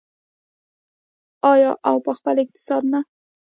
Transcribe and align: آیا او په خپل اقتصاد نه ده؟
آیا 1.51 1.71
او 1.89 1.95
په 2.05 2.11
خپل 2.17 2.35
اقتصاد 2.43 2.83
نه 2.93 2.99
ده؟ 3.03 3.09